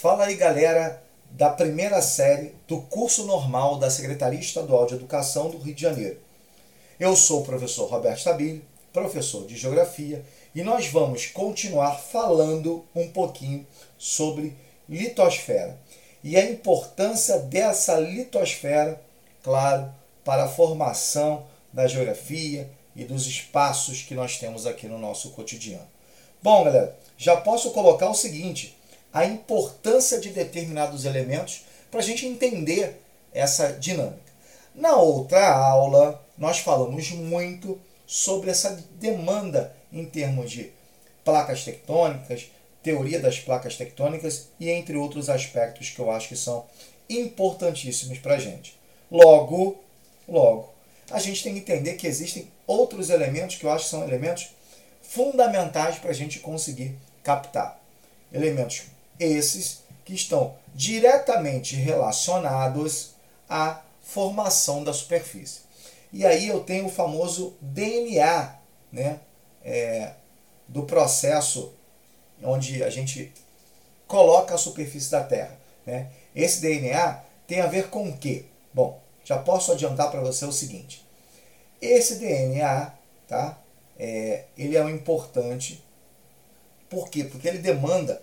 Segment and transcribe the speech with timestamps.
[0.00, 1.02] Fala aí, galera
[1.32, 6.18] da primeira série do curso normal da Secretaria Estadual de Educação do Rio de Janeiro.
[6.98, 10.24] Eu sou o professor Roberto Stabile, professor de Geografia,
[10.54, 13.66] e nós vamos continuar falando um pouquinho
[13.98, 14.56] sobre
[14.88, 15.78] litosfera
[16.24, 18.98] e a importância dessa litosfera,
[19.42, 19.92] claro,
[20.24, 25.86] para a formação da geografia e dos espaços que nós temos aqui no nosso cotidiano.
[26.42, 28.79] Bom, galera, já posso colocar o seguinte:
[29.12, 33.00] a importância de determinados elementos para a gente entender
[33.32, 34.30] essa dinâmica.
[34.74, 40.72] Na outra aula, nós falamos muito sobre essa demanda em termos de
[41.24, 42.50] placas tectônicas,
[42.82, 46.64] teoria das placas tectônicas e entre outros aspectos que eu acho que são
[47.08, 48.78] importantíssimos para a gente.
[49.10, 49.78] Logo,
[50.28, 50.72] logo,
[51.10, 54.50] a gente tem que entender que existem outros elementos que eu acho que são elementos
[55.02, 57.80] fundamentais para a gente conseguir captar.
[58.32, 58.82] Elementos
[59.20, 63.12] esses que estão diretamente relacionados
[63.48, 65.60] à formação da superfície.
[66.12, 68.56] E aí eu tenho o famoso DNA
[68.90, 69.20] né,
[69.62, 70.14] é,
[70.66, 71.72] do processo
[72.42, 73.32] onde a gente
[74.08, 75.56] coloca a superfície da Terra.
[75.86, 76.10] Né?
[76.34, 78.46] Esse DNA tem a ver com o quê?
[78.72, 81.06] Bom, já posso adiantar para você o seguinte.
[81.80, 82.92] Esse DNA,
[83.28, 83.58] tá?
[83.98, 85.82] É, ele é um importante.
[86.88, 87.24] Por quê?
[87.24, 88.20] Porque ele demanda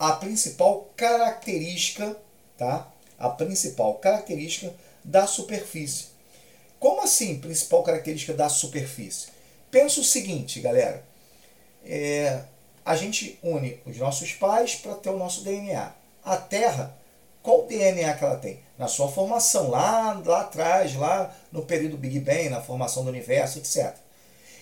[0.00, 2.16] a principal característica,
[2.56, 2.90] tá?
[3.18, 4.72] A principal característica
[5.04, 6.06] da superfície.
[6.78, 9.28] Como assim, principal característica da superfície?
[9.70, 11.04] Pensa o seguinte, galera.
[11.84, 12.40] É,
[12.82, 15.92] a gente une os nossos pais para ter o nosso DNA.
[16.24, 16.96] A Terra,
[17.42, 18.58] qual DNA que ela tem?
[18.78, 23.58] Na sua formação, lá, lá atrás, lá no período Big Bang, na formação do universo,
[23.58, 23.94] etc.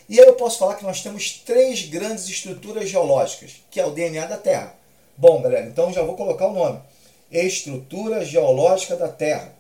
[0.09, 3.93] E aí eu posso falar que nós temos três grandes estruturas geológicas, que é o
[3.93, 4.78] DNA da Terra.
[5.21, 6.81] Bom, galera, então já vou colocar o nome.
[7.29, 9.53] Estrutura geológica da Terra.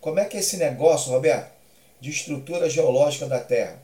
[0.00, 1.52] Como é que é esse negócio, Roberto,
[2.00, 3.76] de estrutura geológica da Terra?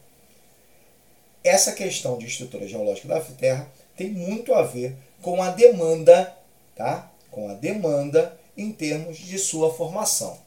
[1.44, 6.34] Essa questão de estrutura geológica da Terra tem muito a ver com a demanda,
[6.74, 7.12] tá?
[7.30, 10.38] Com a demanda em termos de sua formação.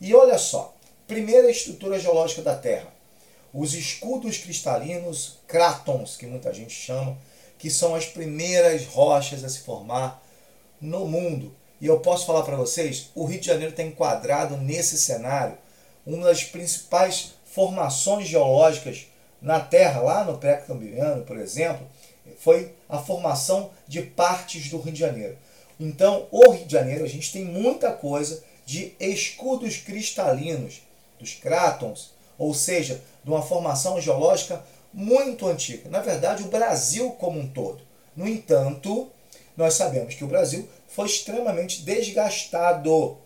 [0.00, 0.72] E olha só,
[1.08, 2.86] primeira estrutura geológica da Terra,
[3.52, 7.18] os escudos cristalinos, crátons, que muita gente chama,
[7.58, 10.22] que são as primeiras rochas a se formar
[10.80, 11.54] no mundo.
[11.80, 15.56] E eu posso falar para vocês, o Rio de Janeiro está enquadrado nesse cenário,
[16.06, 19.06] uma das principais formações geológicas
[19.40, 21.86] na Terra, lá no pré-cambriano, por exemplo,
[22.38, 25.36] foi a formação de partes do Rio de Janeiro.
[25.78, 30.82] Então, o Rio de Janeiro, a gente tem muita coisa de escudos cristalinos,
[31.18, 35.88] dos crátons, ou seja, de uma formação geológica muito antiga.
[35.88, 37.82] Na verdade, o Brasil como um todo.
[38.16, 39.10] No entanto,
[39.56, 43.18] nós sabemos que o Brasil foi extremamente desgastado.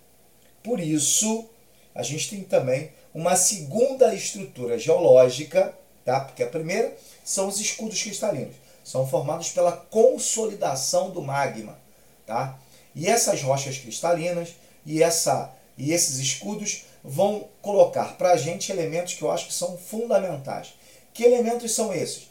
[0.63, 1.49] Por isso,
[1.95, 6.21] a gente tem também uma segunda estrutura geológica, tá?
[6.21, 8.57] Porque a primeira são os escudos cristalinos.
[8.85, 11.79] São formados pela consolidação do magma,
[12.27, 12.59] tá?
[12.95, 14.51] E essas rochas cristalinas
[14.85, 19.55] e essa e esses escudos vão colocar para a gente elementos que eu acho que
[19.55, 20.75] são fundamentais.
[21.21, 22.31] Que elementos são esses?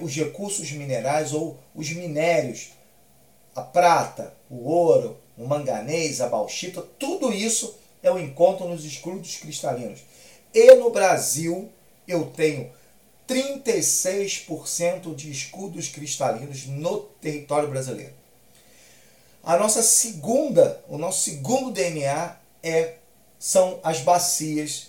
[0.00, 2.70] Os recursos minerais ou os minérios,
[3.54, 9.36] a prata, o ouro, o manganês, a bauxita, tudo isso é o encontro nos escudos
[9.36, 10.00] cristalinos.
[10.54, 11.70] E no Brasil
[12.08, 12.72] eu tenho
[13.28, 18.14] 36% de escudos cristalinos no território brasileiro.
[19.44, 22.94] A nossa segunda, o nosso segundo DNA é
[23.38, 24.88] são as bacias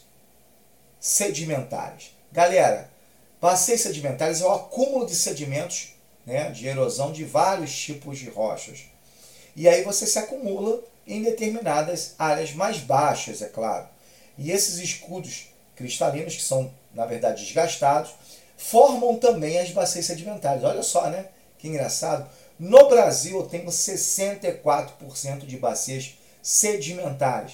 [0.97, 2.15] sedimentares.
[2.31, 2.89] Galera,
[3.41, 8.83] bacias sedimentares é o acúmulo de sedimentos, né, de erosão de vários tipos de rochas.
[9.55, 13.87] E aí você se acumula em determinadas áreas mais baixas, é claro.
[14.37, 18.11] E esses escudos cristalinos, que são, na verdade, desgastados,
[18.55, 20.63] formam também as bacias sedimentares.
[20.63, 21.25] Olha só, né?
[21.57, 22.29] Que engraçado.
[22.59, 27.53] No Brasil, eu tenho 64% de bacias sedimentares.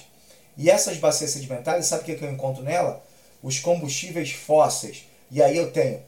[0.56, 3.02] E essas bacias sedimentares, sabe o que eu encontro nela?
[3.42, 5.04] Os combustíveis fósseis.
[5.30, 6.02] E aí eu tenho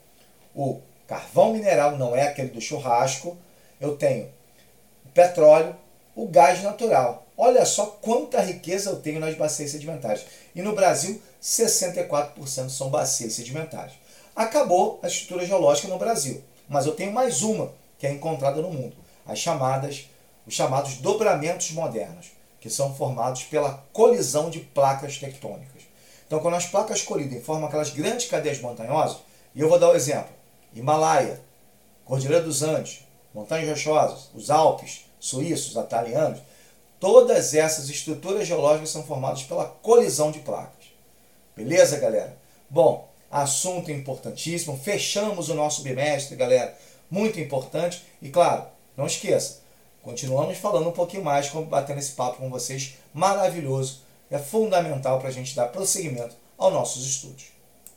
[0.54, 3.36] o carvão mineral, não é aquele do churrasco.
[3.80, 4.28] Eu tenho
[5.04, 5.74] o petróleo,
[6.14, 7.26] o gás natural.
[7.36, 10.24] Olha só quanta riqueza eu tenho nas bacias sedimentares.
[10.54, 13.94] E no Brasil, 64% são bacias sedimentares.
[14.36, 16.42] Acabou a estrutura geológica no Brasil.
[16.68, 18.94] Mas eu tenho mais uma que é encontrada no mundo.
[19.26, 20.08] As chamadas,
[20.46, 22.30] os chamados dobramentos modernos
[22.60, 25.69] que são formados pela colisão de placas tectônicas.
[26.30, 29.18] Então, quando as placas colidem formam aquelas grandes cadeias montanhosas,
[29.52, 30.30] e eu vou dar o um exemplo:
[30.72, 31.40] Himalaia,
[32.04, 33.00] Cordilheira dos Andes,
[33.34, 36.38] Montanhas Rochosas, os Alpes, suíços, italianos,
[37.00, 40.92] todas essas estruturas geológicas são formadas pela colisão de placas.
[41.56, 42.36] Beleza, galera?
[42.68, 44.78] Bom, assunto importantíssimo.
[44.78, 46.78] Fechamos o nosso bimestre, galera.
[47.10, 48.04] Muito importante.
[48.22, 48.66] E claro,
[48.96, 49.62] não esqueça,
[50.00, 52.98] continuamos falando um pouquinho mais, batendo esse papo com vocês.
[53.12, 54.08] Maravilhoso.
[54.30, 57.59] É fundamental para a gente dar prosseguimento aos nossos estudos.